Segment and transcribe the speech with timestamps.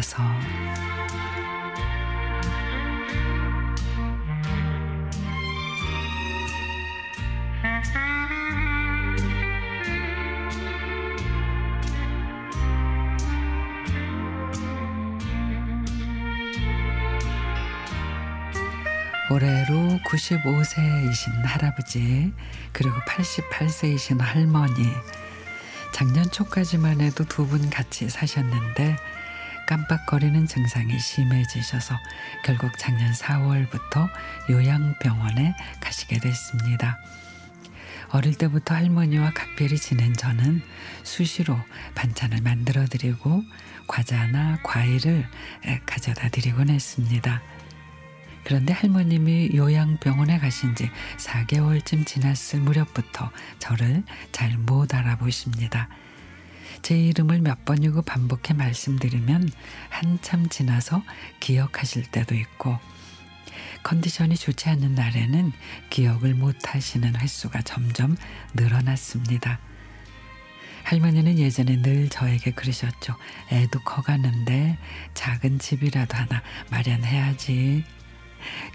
[0.00, 0.22] 병원에서.
[19.30, 22.32] 올해로 95세이신 할아버지
[22.72, 24.88] 그리고 88세이신 할머니
[25.92, 28.96] 작년 초까지만 해도 두 분 같이 사셨는데
[29.66, 31.96] 깜빡거리는 증상이 심해지셔서
[32.44, 34.08] 결국 작년 4월부터
[34.50, 36.98] 요양병원에 가시게 됐습니다.
[38.10, 40.62] 어릴 때부터 할머니와 각별히 지낸 저는
[41.04, 41.56] 수시로
[41.94, 43.42] 반찬을 만들어 드리고
[43.86, 45.26] 과자나 과일을
[45.86, 47.40] 가져다 드리곤 했습니다.
[48.44, 55.88] 그런데 할머님이 요양병원에 가신 지 4개월쯤 지났을 무렵부터 저를 잘 못 알아보십니다.
[56.82, 59.50] 제 이름을 몇 번이고 반복해 말씀드리면
[59.90, 61.02] 한참 지나서
[61.40, 62.78] 기억하실 때도 있고
[63.82, 65.52] 컨디션이 좋지 않은 날에는
[65.90, 68.16] 기억을 못 하시는 횟수가 점점
[68.54, 69.58] 늘어났습니다.
[70.84, 73.14] 할머니는 예전에 늘 저에게 그러셨죠.
[73.52, 74.78] 애도 커가는데
[75.14, 77.84] 작은 집이라도 하나 마련해야지.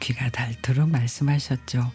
[0.00, 1.92] 귀가 닳도록 말씀하셨죠.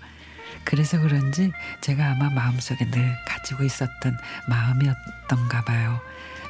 [0.64, 6.00] 그래서 그런지 제가 아마 마음속에 늘 가지고 있었던 마음이었던가 봐요.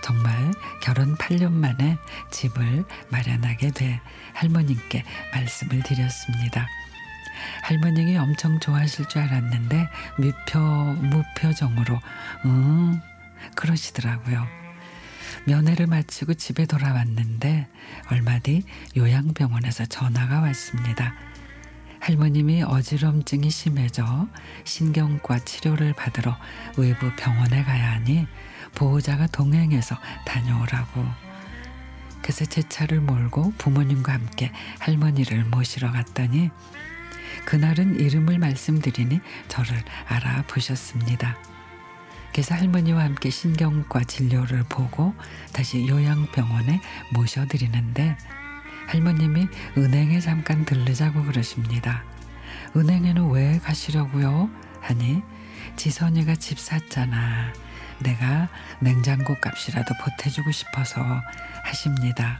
[0.04, 1.98] 정말 결혼 8년 만에
[2.32, 4.02] 집을 마련하게 돼
[4.34, 6.68] 할머님께 말씀을 드렸습니다.
[7.64, 12.00] 할머님이 엄청 좋아하실 줄 알았는데 무표, 무표정으로,
[12.46, 13.02] 음,
[13.56, 14.63] 그러시더라고요.
[15.46, 17.68] 면회를 마치고 집에 돌아왔는데
[18.12, 18.64] 얼마 뒤
[18.96, 21.14] 요양병원에서 전화가 왔습니다.
[22.00, 24.28] 할머님이 어지럼증이 심해져
[24.66, 26.38] 신경과 치료를 받으러
[26.78, 28.28] 외부 병원에 가야 하니
[28.76, 29.96] 보호자가 동행해서
[30.26, 31.06] 다녀오라고.
[32.22, 36.50] 그래서 제 차를 몰고 부모님과 함께 할머니를 모시러 갔더니
[37.46, 41.53] 그날은 이름을 말씀드리니 저를 알아보셨습니다.
[42.34, 45.14] 그래서 할머니와 함께 신경과 진료를 보고
[45.54, 46.82] 다시 요양병원에
[47.14, 48.18] 모셔드리는데
[48.88, 52.04] 할머님이 은행에 잠깐 들르자고 그러십니다.
[52.76, 54.50] 은행에는 왜 가시려고요?
[54.82, 55.22] 하니
[55.76, 57.54] 지선이가 집 샀잖아.
[58.00, 58.50] 내가
[58.80, 61.02] 냉장고 값이라도 보태주고 싶어서
[61.64, 62.40] 하십니다.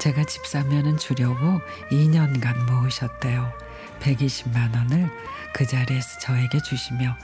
[0.00, 1.60] 제가 집 사면은 주려고
[1.92, 3.52] 2년간 모으셨대요.
[4.00, 5.10] 120만 원을
[5.54, 7.16] 그 자리에서 저에게 주시며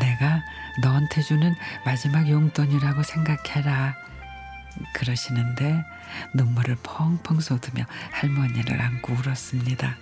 [0.00, 0.42] 내가
[0.82, 3.94] 너한테 주는 마지막 용돈이라고 생각해라.
[4.92, 5.84] 그러시는데
[6.34, 9.96] 눈물을 펑펑 쏟으며 할머니를 안고 울었습니다.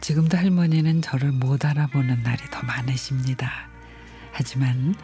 [0.00, 3.68] 지금도 할머니는 저를 못 알아보는 날이 더 많으십니다.
[4.32, 4.94] 하지만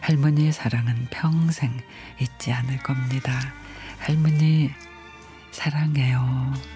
[0.00, 1.78] 할머니의 사랑은 평생
[2.20, 3.32] 잊지 않을 겁니다.
[3.98, 4.70] 할머니,
[5.50, 6.75] 사랑해요.